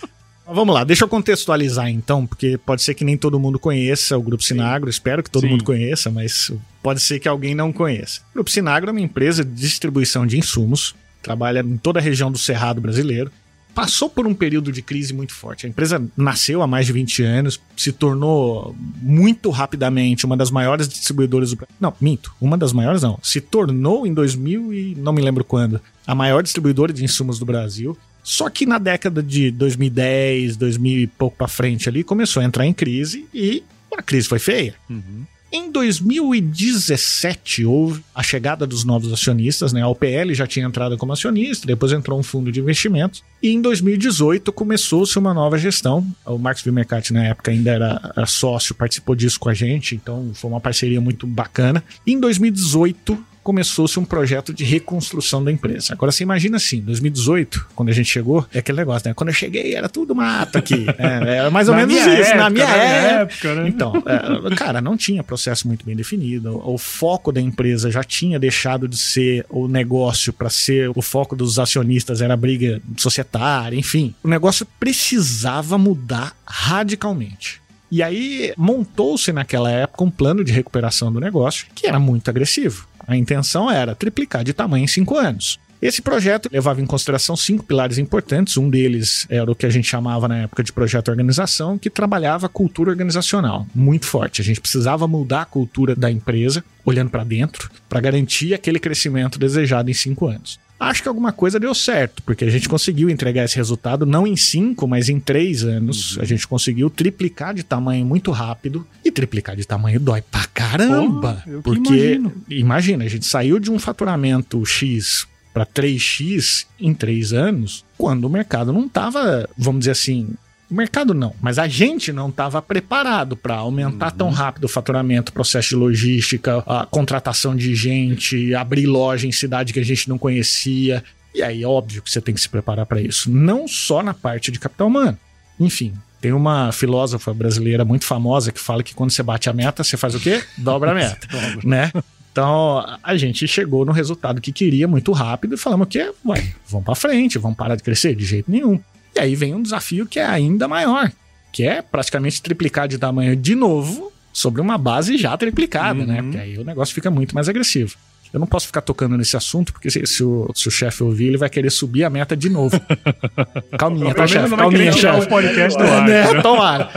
[0.47, 4.21] Vamos lá, deixa eu contextualizar então, porque pode ser que nem todo mundo conheça o
[4.21, 5.49] Grupo Sinagro, espero que todo Sim.
[5.49, 6.51] mundo conheça, mas
[6.83, 8.21] pode ser que alguém não conheça.
[8.31, 12.31] O Grupo Sinagro é uma empresa de distribuição de insumos, trabalha em toda a região
[12.31, 13.31] do Cerrado brasileiro,
[13.75, 15.65] passou por um período de crise muito forte.
[15.65, 20.87] A empresa nasceu há mais de 20 anos, se tornou muito rapidamente uma das maiores
[20.87, 23.19] distribuidoras do Não, minto, uma das maiores não.
[23.21, 27.45] Se tornou em 2000 e não me lembro quando, a maior distribuidora de insumos do
[27.45, 27.97] Brasil.
[28.25, 32.65] Só que na década de 2010, 2000 e pouco para frente ali, começou a entrar
[32.65, 33.63] em crise e
[33.95, 34.73] a crise foi feia.
[34.89, 35.25] Uhum.
[35.51, 39.83] Em 2017 houve a chegada dos novos acionistas, né?
[39.83, 43.23] A OPL já tinha entrado como acionista, depois entrou um fundo de investimentos.
[43.41, 46.05] E em 2018 começou-se uma nova gestão.
[46.25, 50.49] O Marcos Vimercati na época ainda era, sócio, participou disso com a gente, então foi
[50.49, 51.83] uma parceria muito bacana.
[52.05, 55.93] E em 2018 começou-se um projeto de reconstrução da empresa.
[55.93, 59.13] Agora você imagina assim, 2018, quando a gente chegou, é aquele negócio, né?
[59.13, 60.83] Quando eu cheguei era tudo mato aqui.
[60.97, 63.47] É, era mais ou menos isso, época, na minha na época.
[63.49, 63.69] época né?
[63.69, 66.57] Então, é, cara, não tinha processo muito bem definido.
[66.57, 71.01] O, o foco da empresa já tinha deixado de ser o negócio para ser o
[71.01, 74.15] foco dos acionistas, era a briga societária, enfim.
[74.23, 77.61] O negócio precisava mudar radicalmente.
[77.91, 82.87] E aí montou-se naquela época um plano de recuperação do negócio que era muito agressivo.
[83.07, 85.59] A intenção era triplicar de tamanho em cinco anos.
[85.81, 88.57] Esse projeto levava em consideração cinco pilares importantes.
[88.57, 92.49] Um deles era o que a gente chamava na época de projeto organização, que trabalhava
[92.49, 94.41] cultura organizacional muito forte.
[94.41, 99.37] A gente precisava mudar a cultura da empresa, olhando para dentro, para garantir aquele crescimento
[99.37, 100.59] desejado em cinco anos.
[100.79, 104.35] Acho que alguma coisa deu certo, porque a gente conseguiu entregar esse resultado não em
[104.35, 106.17] cinco, mas em três anos.
[106.17, 106.23] Uhum.
[106.23, 108.85] A gente conseguiu triplicar de tamanho muito rápido.
[109.03, 111.43] E triplicar de tamanho dói pra caramba.
[111.45, 117.85] Porra, porque, imagina, a gente saiu de um faturamento X para 3x em três anos,
[117.97, 120.31] quando o mercado não estava, vamos dizer assim,
[120.75, 124.17] o mercado não, mas a gente não estava preparado para aumentar uhum.
[124.17, 129.71] tão rápido o faturamento, processo de logística, a contratação de gente, abrir loja em cidade
[129.71, 131.01] que a gente não conhecia.
[131.33, 134.51] E aí, óbvio que você tem que se preparar para isso, não só na parte
[134.51, 135.17] de capital humano.
[135.57, 139.81] Enfim, tem uma filósofa brasileira muito famosa que fala que quando você bate a meta,
[139.81, 140.43] você faz o quê?
[140.57, 141.25] Dobra a meta,
[141.63, 141.89] né?
[142.33, 146.85] Então, a gente chegou no resultado que queria muito rápido e falamos que, ué, vamos
[146.85, 148.77] para frente, vamos parar de crescer de jeito nenhum.
[149.15, 151.11] E aí vem um desafio que é ainda maior,
[151.51, 156.05] que é praticamente triplicar de tamanho de novo sobre uma base já triplicada, né?
[156.05, 156.07] uhum.
[156.13, 156.21] né?
[156.21, 157.95] Porque aí o negócio fica muito mais agressivo.
[158.33, 161.37] Eu não posso ficar tocando nesse assunto, porque se, se o, o chefe ouvir, ele
[161.37, 162.77] vai querer subir a meta de novo.
[163.79, 164.53] Calminha, tá, chefe?
[164.53, 165.29] Calminha, chefe.
[165.29, 166.41] podcast do ar, né?
[166.41, 166.89] Tomara.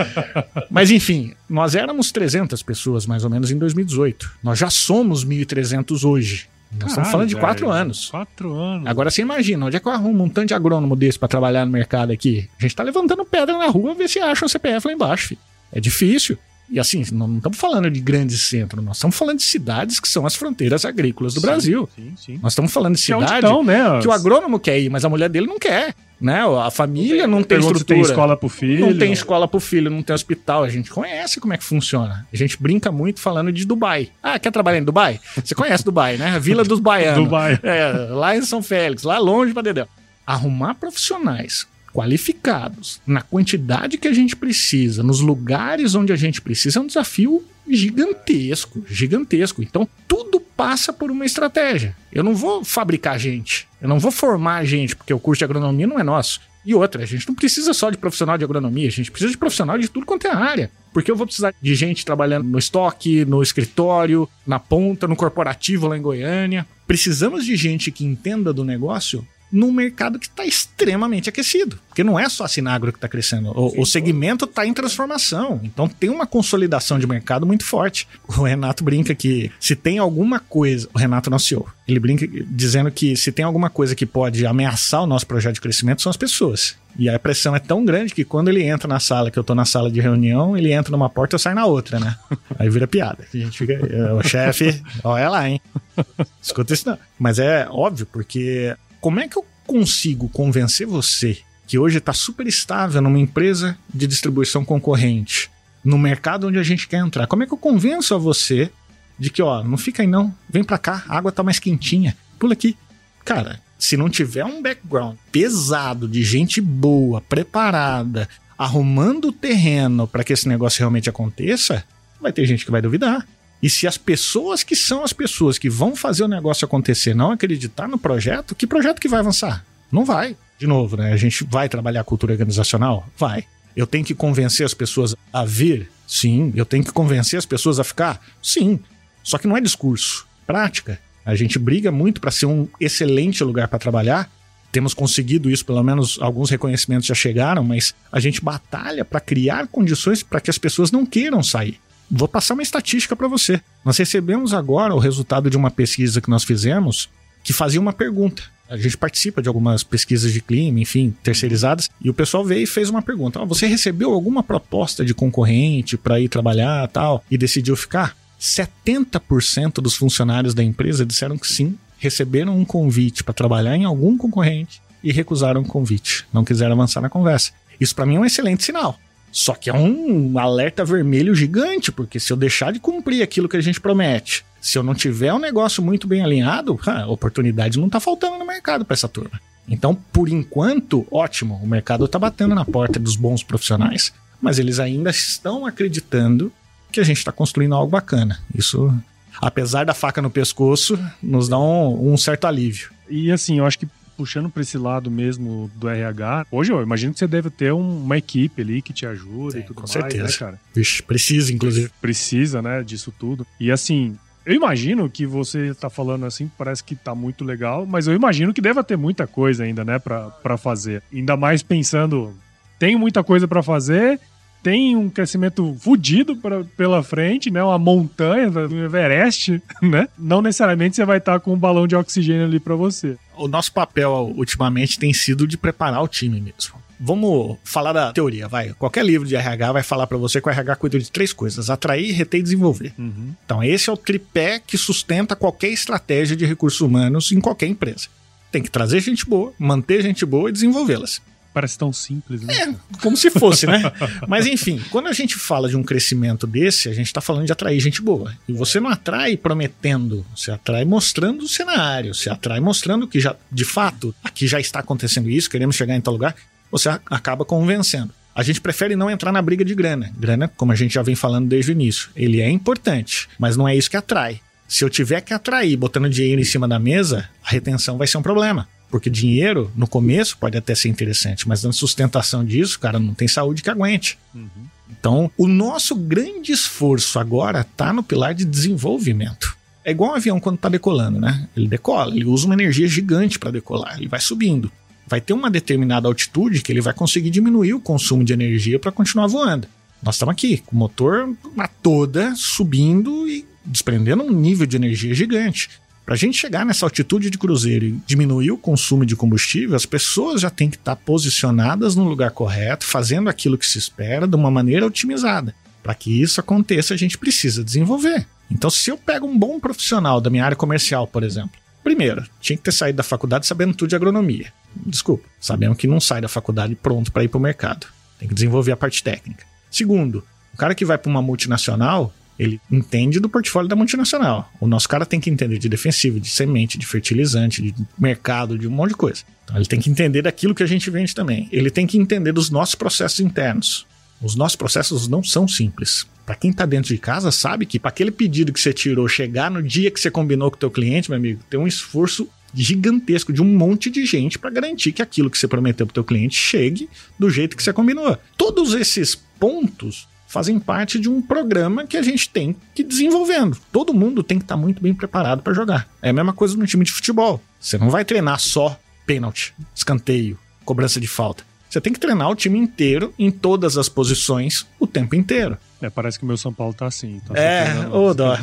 [0.68, 4.28] Mas enfim, nós éramos 300 pessoas, mais ou menos, em 2018.
[4.42, 6.48] Nós já somos 1.300 hoje.
[6.70, 8.10] Nós Caralho, estamos falando de quatro anos.
[8.10, 8.86] Quatro anos.
[8.86, 11.64] Agora você imagina, onde é que eu arrumo um tanto de agrônomo desse para trabalhar
[11.64, 12.48] no mercado aqui?
[12.58, 15.28] A gente tá levantando pedra na rua ver se acha um CPF lá embaixo.
[15.28, 15.40] Filho.
[15.72, 16.36] É difícil.
[16.70, 20.26] E assim, não estamos falando de grandes centros, nós estamos falando de cidades que são
[20.26, 21.88] as fronteiras agrícolas do sim, Brasil.
[21.96, 22.38] Sim, sim.
[22.42, 24.00] Nós estamos falando de cidades é né?
[24.02, 25.94] que o agrônomo quer ir, mas a mulher dele não quer.
[26.20, 26.40] Né?
[26.40, 27.84] A família não tem estrutura.
[27.84, 28.86] tem escola pro filho.
[28.86, 30.64] Não tem escola pro filho, não tem hospital.
[30.64, 32.26] A gente conhece como é que funciona.
[32.32, 34.10] A gente brinca muito falando de Dubai.
[34.22, 35.20] Ah, quer trabalhar em Dubai?
[35.42, 36.30] Você conhece Dubai, né?
[36.30, 37.24] A Vila dos Baianos.
[37.24, 37.58] Dubai.
[37.62, 39.86] É, lá em São Félix, lá longe pra Dedéu.
[40.26, 46.78] Arrumar profissionais qualificados, na quantidade que a gente precisa, nos lugares onde a gente precisa,
[46.78, 49.62] é um desafio gigantesco, gigantesco.
[49.62, 51.96] Então, tudo passa por uma estratégia.
[52.12, 55.86] Eu não vou fabricar gente, eu não vou formar gente, porque o curso de agronomia
[55.86, 56.40] não é nosso.
[56.64, 59.38] E outra, a gente não precisa só de profissional de agronomia, a gente precisa de
[59.38, 60.70] profissional de tudo quanto é área.
[60.92, 65.86] Porque eu vou precisar de gente trabalhando no estoque, no escritório, na ponta, no corporativo
[65.86, 66.66] lá em Goiânia.
[66.86, 71.78] Precisamos de gente que entenda do negócio num mercado que está extremamente aquecido.
[71.88, 73.50] Porque não é só a Sinagro que está crescendo.
[73.50, 75.60] O, o segmento está em transformação.
[75.64, 78.06] Então tem uma consolidação de mercado muito forte.
[78.26, 80.88] O Renato brinca que se tem alguma coisa.
[80.94, 81.68] O Renato não CEO.
[81.86, 85.60] Ele brinca dizendo que se tem alguma coisa que pode ameaçar o nosso projeto de
[85.60, 86.76] crescimento são as pessoas.
[86.98, 89.54] E a pressão é tão grande que quando ele entra na sala, que eu tô
[89.54, 92.16] na sala de reunião, ele entra numa porta e eu saio na outra, né?
[92.58, 93.24] Aí vira piada.
[93.32, 93.78] A gente fica,
[94.14, 95.60] o chefe, olha lá, hein?
[96.42, 96.98] Escuta isso não.
[97.18, 102.46] Mas é óbvio, porque como é que eu consigo convencer você que hoje está super
[102.46, 105.50] estável numa empresa de distribuição concorrente,
[105.84, 107.26] no mercado onde a gente quer entrar?
[107.26, 108.70] Como é que eu convenço a você
[109.18, 112.16] de que, ó, não fica aí não, vem para cá, a água tá mais quentinha,
[112.38, 112.76] pula aqui.
[113.24, 120.24] Cara, se não tiver um background pesado de gente boa, preparada, arrumando o terreno para
[120.24, 121.84] que esse negócio realmente aconteça,
[122.20, 123.26] vai ter gente que vai duvidar.
[123.62, 127.32] E se as pessoas que são as pessoas que vão fazer o negócio acontecer não
[127.32, 129.64] acreditar no projeto, que projeto que vai avançar?
[129.90, 130.36] Não vai.
[130.58, 131.12] De novo, né?
[131.12, 133.08] A gente vai trabalhar a cultura organizacional?
[133.16, 133.44] Vai.
[133.76, 135.90] Eu tenho que convencer as pessoas a vir?
[136.06, 136.52] Sim.
[136.54, 138.20] Eu tenho que convencer as pessoas a ficar?
[138.42, 138.80] Sim.
[139.22, 141.00] Só que não é discurso, prática.
[141.24, 144.30] A gente briga muito para ser um excelente lugar para trabalhar.
[144.72, 149.66] Temos conseguido isso, pelo menos alguns reconhecimentos já chegaram, mas a gente batalha para criar
[149.66, 151.78] condições para que as pessoas não queiram sair.
[152.10, 153.60] Vou passar uma estatística para você.
[153.84, 157.08] Nós recebemos agora o resultado de uma pesquisa que nós fizemos
[157.44, 158.42] que fazia uma pergunta.
[158.68, 162.66] A gente participa de algumas pesquisas de clima, enfim, terceirizadas, e o pessoal veio e
[162.66, 167.38] fez uma pergunta: oh, você recebeu alguma proposta de concorrente para ir trabalhar tal e
[167.38, 168.16] decidiu ficar?
[168.38, 174.16] 70% dos funcionários da empresa disseram que sim, receberam um convite para trabalhar em algum
[174.16, 177.52] concorrente e recusaram o convite, não quiseram avançar na conversa.
[177.80, 178.98] Isso para mim é um excelente sinal.
[179.38, 183.56] Só que é um alerta vermelho gigante, porque se eu deixar de cumprir aquilo que
[183.56, 187.88] a gente promete, se eu não tiver um negócio muito bem alinhado, a oportunidade não
[187.88, 189.40] tá faltando no mercado para essa turma.
[189.68, 194.80] Então, por enquanto, ótimo, o mercado tá batendo na porta dos bons profissionais, mas eles
[194.80, 196.52] ainda estão acreditando
[196.90, 198.40] que a gente está construindo algo bacana.
[198.52, 198.92] Isso,
[199.40, 202.90] apesar da faca no pescoço, nos dá um, um certo alívio.
[203.08, 207.12] E assim, eu acho que puxando para esse lado mesmo do RH, hoje eu imagino
[207.12, 209.94] que você deve ter uma equipe ali que te ajuda Sim, e tudo com mais,
[209.94, 210.24] né, certeza.
[210.24, 210.60] né, cara?
[210.74, 211.88] Vixe, precisa, inclusive.
[212.00, 213.46] Precisa, né, disso tudo.
[213.60, 218.08] E assim, eu imagino que você tá falando assim, parece que tá muito legal, mas
[218.08, 221.00] eu imagino que deva ter muita coisa ainda, né, para fazer.
[221.12, 222.34] Ainda mais pensando,
[222.76, 224.18] tem muita coisa para fazer
[224.62, 226.38] tem um crescimento fodido
[226.76, 227.62] pela frente, né?
[227.62, 230.08] Uma montanha do Everest, né?
[230.18, 233.16] Não necessariamente você vai estar com um balão de oxigênio ali para você.
[233.36, 236.78] O nosso papel ultimamente tem sido de preparar o time mesmo.
[237.00, 238.74] Vamos falar da teoria, vai.
[238.74, 241.70] Qualquer livro de RH vai falar para você que o RH cuida de três coisas:
[241.70, 242.92] atrair, reter e desenvolver.
[242.98, 243.34] Uhum.
[243.44, 248.08] Então, esse é o tripé que sustenta qualquer estratégia de recursos humanos em qualquer empresa.
[248.50, 251.20] Tem que trazer gente boa, manter gente boa e desenvolvê-las.
[251.52, 252.54] Parece tão simples, né?
[252.54, 253.82] É, como se fosse, né?
[254.28, 257.52] Mas enfim, quando a gente fala de um crescimento desse, a gente está falando de
[257.52, 258.34] atrair gente boa.
[258.46, 263.34] E você não atrai prometendo, você atrai mostrando o cenário, você atrai mostrando que já,
[263.50, 266.34] de fato, aqui já está acontecendo isso, queremos chegar em tal lugar,
[266.70, 268.12] você acaba convencendo.
[268.34, 270.12] A gente prefere não entrar na briga de grana.
[270.16, 273.66] Grana, como a gente já vem falando desde o início, ele é importante, mas não
[273.66, 274.40] é isso que atrai.
[274.68, 278.18] Se eu tiver que atrair botando dinheiro em cima da mesa, a retenção vai ser
[278.18, 278.68] um problema.
[278.90, 283.28] Porque dinheiro, no começo, pode até ser interessante, mas na sustentação disso, cara, não tem
[283.28, 284.18] saúde que aguente.
[284.34, 284.48] Uhum.
[284.90, 289.56] Então, o nosso grande esforço agora está no pilar de desenvolvimento.
[289.84, 291.48] É igual um avião quando está decolando, né?
[291.56, 294.70] Ele decola, ele usa uma energia gigante para decolar, ele vai subindo.
[295.06, 298.92] Vai ter uma determinada altitude que ele vai conseguir diminuir o consumo de energia para
[298.92, 299.66] continuar voando.
[300.02, 305.14] Nós estamos aqui, com o motor a toda subindo e desprendendo um nível de energia
[305.14, 305.70] gigante.
[306.08, 309.84] Para a gente chegar nessa altitude de cruzeiro e diminuir o consumo de combustível, as
[309.84, 314.26] pessoas já têm que estar tá posicionadas no lugar correto, fazendo aquilo que se espera
[314.26, 315.54] de uma maneira otimizada.
[315.82, 318.26] Para que isso aconteça, a gente precisa desenvolver.
[318.50, 322.56] Então, se eu pego um bom profissional da minha área comercial, por exemplo, primeiro, tinha
[322.56, 324.50] que ter saído da faculdade sabendo tudo de agronomia.
[324.86, 327.86] Desculpa, sabendo que não sai da faculdade pronto para ir para o mercado.
[328.18, 329.44] Tem que desenvolver a parte técnica.
[329.70, 334.50] Segundo, o cara que vai para uma multinacional, ele entende do portfólio da multinacional.
[334.60, 338.68] O nosso cara tem que entender de defensivo, de semente, de fertilizante, de mercado, de
[338.68, 339.22] um monte de coisa.
[339.44, 341.48] Então ele tem que entender daquilo que a gente vende também.
[341.50, 343.86] Ele tem que entender dos nossos processos internos.
[344.20, 346.06] Os nossos processos não são simples.
[346.24, 349.50] Para quem está dentro de casa sabe que para aquele pedido que você tirou chegar
[349.50, 353.32] no dia que você combinou com o teu cliente, meu amigo, tem um esforço gigantesco
[353.32, 356.04] de um monte de gente para garantir que aquilo que você prometeu para o teu
[356.04, 358.16] cliente chegue do jeito que você combinou.
[358.36, 363.56] Todos esses pontos fazem parte de um programa que a gente tem que ir desenvolvendo.
[363.72, 365.88] Todo mundo tem que estar tá muito bem preparado para jogar.
[366.02, 367.42] É a mesma coisa no time de futebol.
[367.58, 371.42] Você não vai treinar só pênalti, escanteio, cobrança de falta.
[371.68, 375.56] Você tem que treinar o time inteiro em todas as posições o tempo inteiro.
[375.80, 377.20] É, parece que o meu São Paulo tá assim.
[377.26, 378.36] Tá é, ô dó.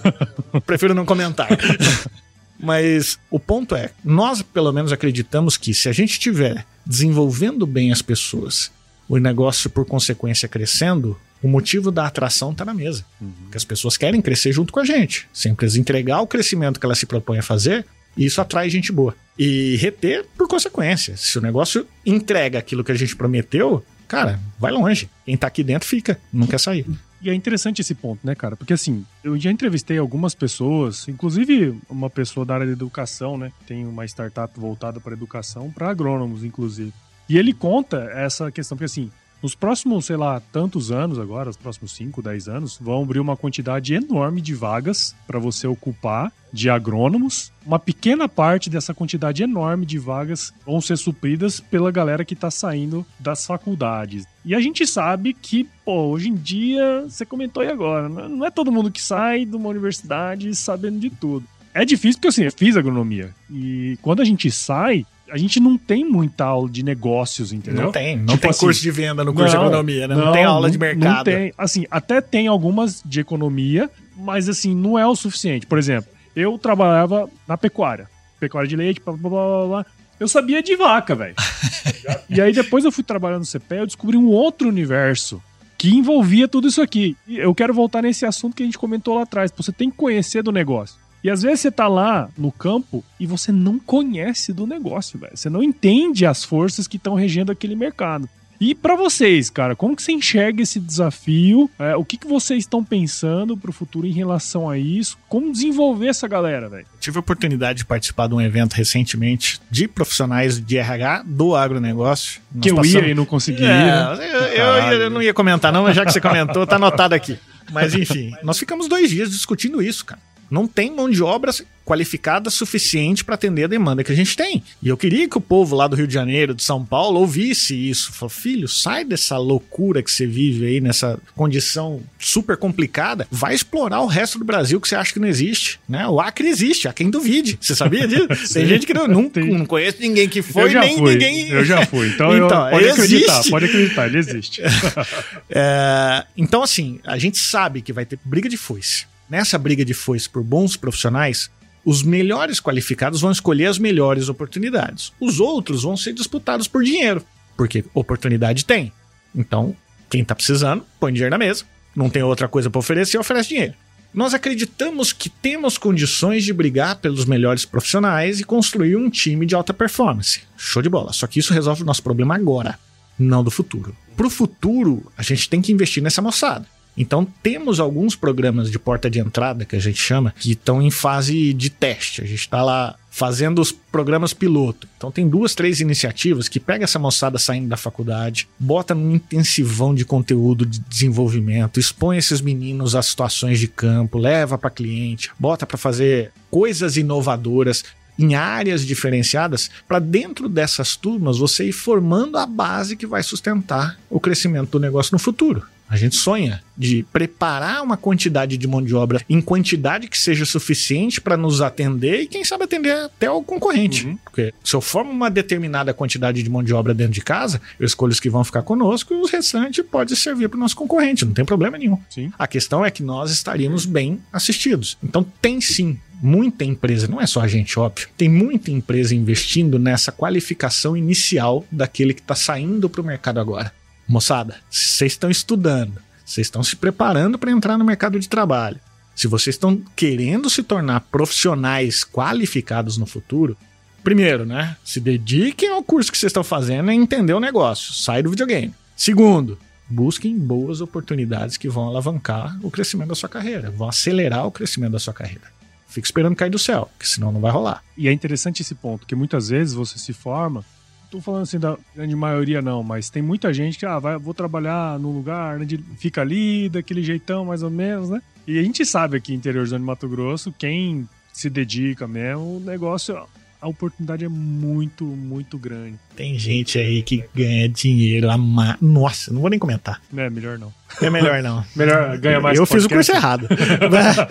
[0.66, 1.48] Prefiro não comentar.
[2.60, 7.92] Mas o ponto é, nós pelo menos acreditamos que se a gente estiver desenvolvendo bem
[7.92, 8.70] as pessoas,
[9.08, 13.04] o negócio por consequência crescendo, o motivo da atração está na mesa.
[13.20, 13.32] Uhum.
[13.44, 15.28] Porque as pessoas querem crescer junto com a gente.
[15.32, 18.92] Se a empresa entregar o crescimento que ela se propõe a fazer, isso atrai gente
[18.92, 19.14] boa.
[19.38, 21.16] E reter por consequência.
[21.16, 25.08] Se o negócio entrega aquilo que a gente prometeu, cara, vai longe.
[25.24, 26.84] Quem tá aqui dentro fica, não quer sair.
[27.20, 28.56] E é interessante esse ponto, né, cara?
[28.56, 33.52] Porque assim, eu já entrevistei algumas pessoas, inclusive uma pessoa da área de educação, né?
[33.66, 36.92] Tem uma startup voltada para educação, para agrônomos, inclusive.
[37.28, 39.10] E ele conta essa questão, porque assim,
[39.40, 43.36] nos próximos, sei lá, tantos anos agora, os próximos 5, 10 anos, vão abrir uma
[43.36, 47.52] quantidade enorme de vagas para você ocupar de agrônomos.
[47.64, 52.50] Uma pequena parte dessa quantidade enorme de vagas vão ser supridas pela galera que está
[52.50, 54.26] saindo das faculdades.
[54.44, 58.50] E a gente sabe que, pô, hoje em dia, você comentou aí agora, não é
[58.50, 61.46] todo mundo que sai de uma universidade sabendo de tudo.
[61.72, 63.32] É difícil porque assim, eu fiz agronomia.
[63.48, 67.84] E quando a gente sai, a gente não tem muita aula de negócios, entendeu?
[67.84, 70.14] Não tem, não tipo tem assim, curso de venda no curso não, de economia, né?
[70.14, 71.16] Não, não tem aula de mercado.
[71.16, 75.66] Não tem, assim, até tem algumas de economia, mas assim, não é o suficiente.
[75.66, 78.08] Por exemplo, eu trabalhava na pecuária,
[78.40, 79.86] pecuária de leite, blá blá blá blá.
[80.18, 81.34] Eu sabia de vaca, velho.
[82.28, 85.40] e aí depois eu fui trabalhar no CPE, eu descobri um outro universo
[85.76, 87.16] que envolvia tudo isso aqui.
[87.26, 89.52] E eu quero voltar nesse assunto que a gente comentou lá atrás.
[89.56, 90.96] Você tem que conhecer do negócio.
[91.22, 95.36] E às vezes você tá lá no campo e você não conhece do negócio, velho.
[95.36, 98.28] Você não entende as forças que estão regendo aquele mercado.
[98.60, 101.70] E para vocês, cara, como que você enxerga esse desafio?
[101.78, 105.16] É, o que, que vocês estão pensando para o futuro em relação a isso?
[105.28, 106.84] Como desenvolver essa galera, velho?
[106.98, 112.40] Tive a oportunidade de participar de um evento recentemente de profissionais de RH do agronegócio.
[112.52, 113.06] Nós que eu passamos...
[113.06, 113.68] ia e não conseguia.
[113.68, 117.14] É, eu, eu, eu, não ia comentar, não, mas já que você comentou, tá anotado
[117.14, 117.38] aqui.
[117.70, 121.52] Mas enfim, nós ficamos dois dias discutindo isso, cara não tem mão de obra
[121.88, 124.62] qualificada suficiente para atender a demanda que a gente tem.
[124.82, 127.74] E eu queria que o povo lá do Rio de Janeiro, de São Paulo, ouvisse
[127.74, 128.12] isso.
[128.12, 134.02] Falou, filho, sai dessa loucura que você vive aí, nessa condição super complicada, vai explorar
[134.02, 135.80] o resto do Brasil que você acha que não existe.
[135.88, 136.06] Né?
[136.06, 137.56] O Acre existe, há quem duvide.
[137.58, 138.28] Você sabia disso?
[138.52, 141.12] tem gente que não, não, não conhece ninguém que foi, nem fui.
[141.12, 141.48] ninguém.
[141.48, 142.08] Eu já fui.
[142.08, 143.00] Então, então eu, pode existe.
[143.00, 144.60] acreditar, pode acreditar, ele existe.
[145.48, 149.94] é, então, assim, a gente sabe que vai ter briga de foice nessa briga de
[149.94, 151.50] foice por bons profissionais,
[151.84, 155.12] os melhores qualificados vão escolher as melhores oportunidades.
[155.20, 157.24] Os outros vão ser disputados por dinheiro,
[157.56, 158.92] porque oportunidade tem.
[159.34, 159.74] Então,
[160.10, 161.64] quem está precisando, põe dinheiro na mesa.
[161.94, 163.74] Não tem outra coisa para oferecer, oferece dinheiro.
[164.12, 169.54] Nós acreditamos que temos condições de brigar pelos melhores profissionais e construir um time de
[169.54, 170.40] alta performance.
[170.56, 171.12] Show de bola.
[171.12, 172.78] Só que isso resolve o nosso problema agora,
[173.18, 173.94] não do futuro.
[174.16, 176.66] Para o futuro, a gente tem que investir nessa moçada.
[176.98, 180.90] Então temos alguns programas de porta de entrada, que a gente chama, que estão em
[180.90, 182.20] fase de teste.
[182.20, 184.86] A gente está lá fazendo os programas piloto.
[184.96, 189.94] Então tem duas, três iniciativas que pega essa moçada saindo da faculdade, bota num intensivão
[189.94, 195.66] de conteúdo de desenvolvimento, expõe esses meninos a situações de campo, leva para cliente, bota
[195.66, 197.84] para fazer coisas inovadoras
[198.18, 203.96] em áreas diferenciadas, para dentro dessas turmas você ir formando a base que vai sustentar
[204.10, 205.62] o crescimento do negócio no futuro.
[205.88, 210.44] A gente sonha de preparar uma quantidade de mão de obra em quantidade que seja
[210.44, 214.06] suficiente para nos atender e, quem sabe, atender até o concorrente.
[214.06, 214.16] Uhum.
[214.24, 217.86] Porque se eu formo uma determinada quantidade de mão de obra dentro de casa, eu
[217.86, 221.24] escolho os que vão ficar conosco e os restantes pode servir para o nosso concorrente,
[221.24, 221.98] não tem problema nenhum.
[222.10, 222.30] Sim.
[222.38, 224.96] A questão é que nós estaríamos bem assistidos.
[225.02, 229.78] Então, tem sim muita empresa, não é só a gente, óbvio, tem muita empresa investindo
[229.78, 233.72] nessa qualificação inicial daquele que está saindo para o mercado agora.
[234.08, 238.80] Moçada, vocês estão estudando, vocês estão se preparando para entrar no mercado de trabalho.
[239.14, 243.54] Se vocês estão querendo se tornar profissionais qualificados no futuro,
[244.02, 244.78] primeiro, né?
[244.82, 247.92] Se dediquem ao curso que vocês estão fazendo e entender o negócio.
[247.92, 248.72] Sai do videogame.
[248.96, 254.50] Segundo, busquem boas oportunidades que vão alavancar o crescimento da sua carreira, vão acelerar o
[254.50, 255.52] crescimento da sua carreira.
[255.86, 257.82] Fica esperando cair do céu, que senão não vai rolar.
[257.96, 260.64] E é interessante esse ponto, que muitas vezes você se forma
[261.10, 264.34] tô falando assim da grande maioria não, mas tem muita gente que, ah, vai, vou
[264.34, 268.22] trabalhar num lugar, né, de, fica ali, daquele jeitão mais ou menos, né?
[268.46, 273.16] E a gente sabe aqui, interiorzão de Mato Grosso, quem se dedica mesmo, o negócio,
[273.60, 275.98] a oportunidade é muito, muito grande.
[276.14, 278.36] Tem gente aí que ganha dinheiro a.
[278.80, 280.00] Nossa, não vou nem comentar.
[280.16, 280.72] É, melhor não.
[281.02, 281.64] É melhor não.
[281.74, 283.48] melhor ganha mais Eu fiz o curso errado.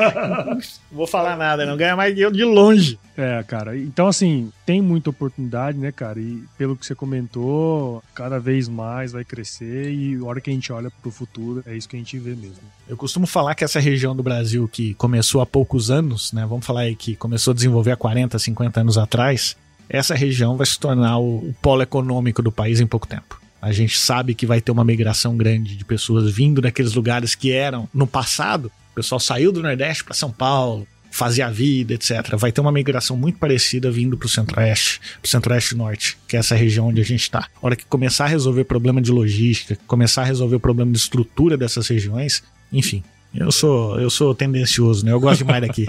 [0.91, 2.97] vou falar nada, não ganha mais eu de longe.
[3.17, 3.77] É, cara.
[3.77, 6.19] Então, assim, tem muita oportunidade, né, cara?
[6.19, 10.53] E pelo que você comentou, cada vez mais vai crescer e a hora que a
[10.53, 12.57] gente olha pro futuro, é isso que a gente vê mesmo.
[12.85, 16.45] Eu costumo falar que essa região do Brasil que começou há poucos anos, né?
[16.45, 19.55] Vamos falar aí que começou a desenvolver há 40, 50 anos atrás,
[19.87, 23.39] essa região vai se tornar o, o polo econômico do país em pouco tempo.
[23.61, 27.53] A gente sabe que vai ter uma migração grande de pessoas vindo daqueles lugares que
[27.53, 28.69] eram no passado.
[28.91, 30.85] O pessoal saiu do Nordeste para São Paulo,
[31.17, 32.35] fazia a vida, etc.
[32.37, 36.35] Vai ter uma migração muito parecida vindo para o Centro-Oeste, para o Centro-Oeste Norte, que
[36.35, 37.39] é essa região onde a gente está.
[37.39, 40.97] A hora que começar a resolver problema de logística, começar a resolver o problema de
[40.99, 43.03] estrutura dessas regiões, enfim.
[43.33, 45.11] Eu sou, eu sou tendencioso, né?
[45.11, 45.85] Eu gosto demais daqui.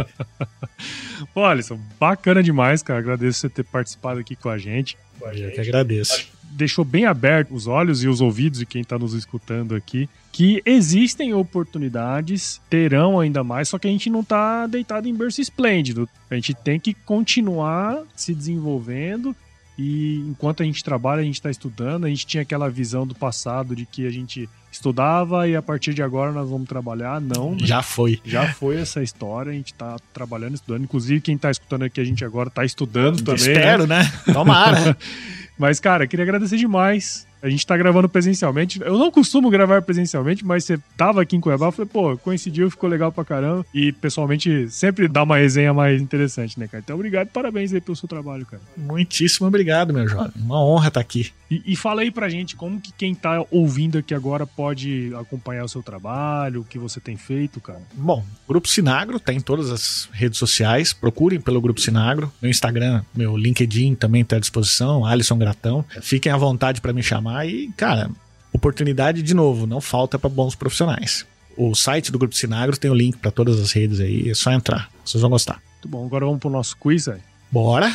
[1.33, 2.99] Pô, Alisson, bacana demais, cara.
[2.99, 4.97] Agradeço você ter participado aqui com a gente.
[5.21, 6.27] Eu que agradeço
[6.59, 10.63] deixou bem aberto os olhos e os ouvidos de quem está nos escutando aqui que
[10.65, 16.09] existem oportunidades, terão ainda mais, só que a gente não está deitado em berço esplêndido.
[16.31, 19.35] A gente tem que continuar se desenvolvendo
[19.79, 22.05] e enquanto a gente trabalha, a gente está estudando.
[22.05, 25.95] A gente tinha aquela visão do passado de que a gente estudava e a partir
[25.95, 27.21] de agora nós vamos trabalhar.
[27.21, 27.53] Não.
[27.53, 27.59] Né?
[27.63, 28.21] Já foi.
[28.25, 29.53] Já foi essa história.
[29.53, 30.83] A gente está trabalhando, estudando.
[30.83, 33.37] Inclusive, quem está escutando aqui, a gente agora está estudando também.
[33.37, 34.03] Espero, né?
[34.03, 34.33] né?
[34.33, 34.97] Tomara.
[35.59, 38.81] Mas, cara, queria agradecer demais a gente tá gravando presencialmente.
[38.81, 42.71] Eu não costumo gravar presencialmente, mas você tava aqui em Cuiabá, eu falei, pô, coincidiu,
[42.71, 43.65] ficou legal pra caramba.
[43.73, 46.83] E pessoalmente sempre dá uma resenha mais interessante, né, cara?
[46.85, 48.63] Então, obrigado, parabéns aí pelo seu trabalho, cara.
[48.77, 50.33] Muitíssimo obrigado, meu jovem.
[50.37, 51.31] Uma honra estar tá aqui.
[51.51, 55.65] E, e fala aí pra gente como que quem tá ouvindo aqui agora pode acompanhar
[55.65, 57.81] o seu trabalho, o que você tem feito, cara.
[57.95, 60.93] Bom, Grupo Sinagro tá em todas as redes sociais.
[60.93, 62.33] Procurem pelo Grupo Sinagro.
[62.41, 65.85] Meu Instagram, meu LinkedIn também tá à disposição, Alisson Gratão.
[66.03, 68.11] Fiquem à vontade para me chamar e, cara,
[68.53, 71.27] oportunidade de novo, não falta para bons profissionais.
[71.57, 74.53] O site do Grupo Sinagro tem o link para todas as redes aí, é só
[74.53, 74.89] entrar.
[75.05, 75.61] Vocês vão gostar.
[75.75, 77.21] Muito bom, agora vamos pro nosso quiz aí.
[77.51, 77.93] Bora!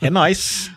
[0.00, 0.70] É nós.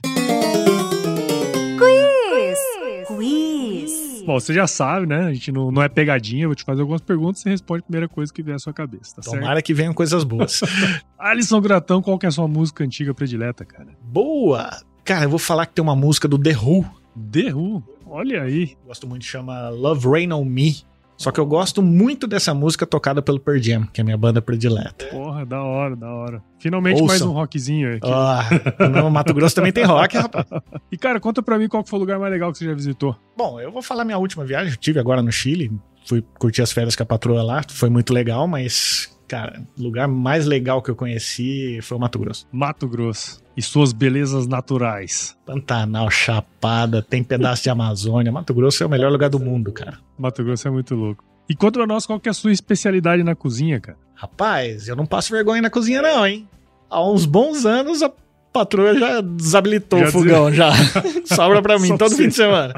[4.25, 5.25] Bom, você já sabe, né?
[5.25, 7.81] A gente não, não é pegadinha, eu vou te fazer algumas perguntas e você responde
[7.81, 9.65] a primeira coisa que vier à sua cabeça, tá Tomara certo?
[9.65, 10.61] que venham coisas boas.
[11.19, 13.89] Alisson Gratão, qual que é a sua música antiga predileta, cara?
[14.01, 14.81] Boa!
[15.03, 16.83] Cara, eu vou falar que tem uma música do The Who.
[17.31, 17.83] The Who?
[18.05, 18.75] Olha aí.
[18.85, 20.75] Gosto muito, chama Love Rain On Me.
[21.17, 24.17] Só que eu gosto muito dessa música tocada pelo Pearl Jam, que é a minha
[24.17, 25.05] banda predileta.
[25.05, 26.43] Porra, da hora, da hora.
[26.59, 27.07] Finalmente Ouçam.
[27.07, 28.11] mais um rockzinho aqui.
[28.11, 28.43] Ah,
[28.89, 30.45] no Mato Grosso também tem rock, rapaz.
[30.91, 33.15] E cara, conta pra mim qual foi o lugar mais legal que você já visitou.
[33.37, 35.71] Bom, eu vou falar minha última viagem, eu tive agora no Chile,
[36.05, 40.07] fui curtir as férias com a patroa lá, foi muito legal, mas cara, o lugar
[40.07, 42.47] mais legal que eu conheci foi o Mato Grosso.
[42.51, 43.41] Mato Grosso.
[43.55, 45.35] E suas belezas naturais.
[45.45, 48.31] Pantanal, Chapada, tem pedaço de Amazônia.
[48.31, 49.97] Mato Grosso é o melhor lugar do mundo, cara.
[50.17, 51.23] Mato Grosso é muito louco.
[51.47, 53.97] E conta pra nós qual que é a sua especialidade na cozinha, cara.
[54.15, 56.47] Rapaz, eu não passo vergonha na cozinha, não, hein?
[56.89, 58.11] Há uns bons anos a
[58.51, 60.57] patroa já desabilitou já o fogão, diz...
[60.57, 60.71] já.
[61.35, 62.73] Sobra pra mim todo fim de semana.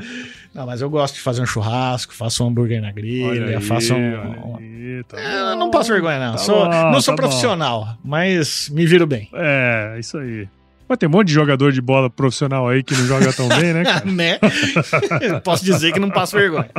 [0.54, 4.58] Não, mas eu gosto de fazer um churrasco, faço um hambúrguer na grelha, faço um.
[4.58, 6.32] Aí, tá é, não passo vergonha, não.
[6.32, 7.98] Tá sou, bom, não sou tá profissional, bom.
[8.04, 9.30] mas me viro bem.
[9.34, 10.50] É, isso aí.
[10.88, 13.74] Mas tem um monte de jogador de bola profissional aí que não joga tão bem,
[13.74, 14.06] né, cara?
[14.06, 14.40] né?
[15.44, 16.70] Posso dizer que não passo vergonha.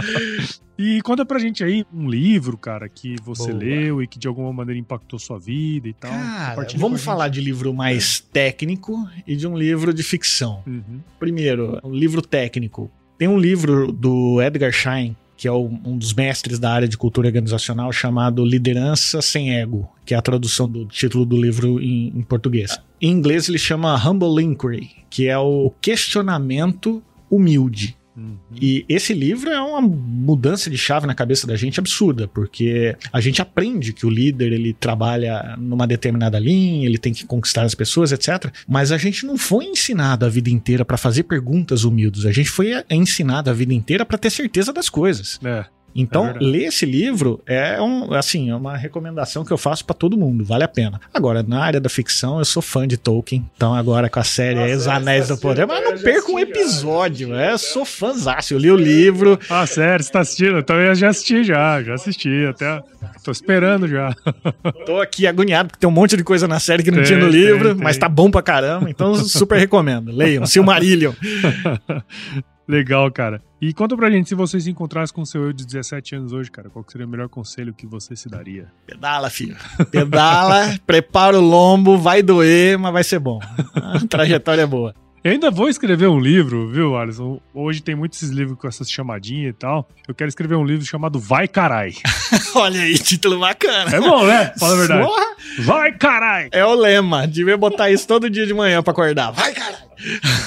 [0.78, 3.64] E conta pra gente aí um livro, cara, que você Boa.
[3.64, 6.10] leu e que de alguma maneira impactou sua vida e tal.
[6.10, 10.62] Cara, vamos falar de livro mais técnico e de um livro de ficção.
[10.66, 11.00] Uhum.
[11.18, 12.90] Primeiro, um livro técnico.
[13.18, 17.28] Tem um livro do Edgar Schein que é um dos mestres da área de cultura
[17.28, 22.22] organizacional, chamado Liderança Sem Ego, que é a tradução do título do livro em, em
[22.22, 22.76] português.
[23.00, 27.96] Em inglês ele chama Humble Inquiry, que é o questionamento humilde.
[28.18, 28.36] Uhum.
[28.60, 33.20] E esse livro é uma mudança de chave na cabeça da gente absurda, porque a
[33.20, 37.74] gente aprende que o líder ele trabalha numa determinada linha, ele tem que conquistar as
[37.76, 38.52] pessoas, etc.
[38.66, 42.26] Mas a gente não foi ensinado a vida inteira para fazer perguntas humildes.
[42.26, 45.38] A gente foi ensinado a vida inteira para ter certeza das coisas.
[45.44, 45.64] É.
[46.00, 49.94] Então, é ler esse livro é um, assim, é uma recomendação que eu faço para
[49.94, 51.00] todo mundo, vale a pena.
[51.12, 54.60] Agora, na área da ficção, eu sou fã de Tolkien, então agora com a série
[54.60, 58.58] Nossa, Os Anéis do Poder, mas não perco um episódio, é, eu sou fãzaço, eu
[58.58, 59.38] li o livro.
[59.50, 60.58] Ah, sério, você tá assistindo?
[60.58, 62.80] Então eu já assisti já, já assisti, até
[63.24, 64.14] tô esperando já.
[64.86, 67.18] Tô aqui agoniado, porque tem um monte de coisa na série que não tem, tinha
[67.18, 68.00] no livro, tem, mas tem.
[68.00, 70.12] tá bom pra caramba, então super recomendo.
[70.12, 71.12] Leiam, Silmarillion.
[72.68, 73.42] Legal, cara.
[73.60, 76.32] E conta pra gente, se você se encontrasse com o seu eu de 17 anos
[76.32, 78.70] hoje, cara, qual seria o melhor conselho que você se daria?
[78.86, 79.56] Pedala, filho.
[79.90, 83.40] Pedala, prepara o lombo, vai doer, mas vai ser bom.
[83.74, 84.94] A trajetória é boa.
[85.24, 87.40] Eu ainda vou escrever um livro, viu, Alisson?
[87.52, 89.88] Hoje tem muitos esses livros com essas chamadinhas e tal.
[90.06, 91.92] Eu quero escrever um livro chamado Vai Carai.
[92.54, 93.96] Olha aí, título bacana.
[93.96, 94.52] É bom, né?
[94.58, 95.06] Fala a verdade.
[95.06, 95.26] Porra.
[95.64, 96.48] Vai Carai!
[96.52, 97.26] É o lema.
[97.26, 99.32] Devia botar isso todo dia de manhã pra acordar.
[99.32, 99.87] Vai Carai!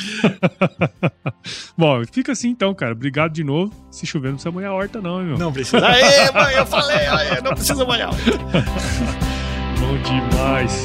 [1.79, 2.93] Bom, fica assim então, cara.
[2.93, 3.73] Obrigado de novo.
[3.91, 5.39] Se chover, não precisa molhar a horta, não, hein, meu?
[5.39, 5.83] Não precisa.
[5.83, 8.33] Aê, mãe, eu falei, aê, não precisa molhar a horta.
[9.81, 10.85] Bom demais.